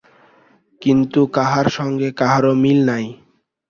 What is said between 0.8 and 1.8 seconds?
কিন্তু কাহার